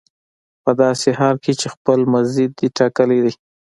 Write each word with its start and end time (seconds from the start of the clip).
په 0.63 0.71
داسې 0.81 1.09
حال 1.19 1.35
کې 1.43 1.53
چې 1.59 1.67
خپل 1.75 1.99
مزد 2.13 2.49
دې 2.59 2.67
ټاکلی 2.77 3.19
دی 3.23 3.33